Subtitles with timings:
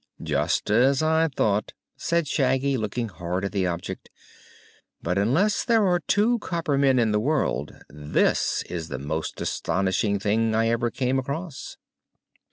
[0.23, 4.09] "Just as I thought," said Shaggy, looking hard at the object.
[5.03, 10.17] "But unless there are two copper men in the world this is the most astonishing
[10.17, 11.77] thing I ever came across."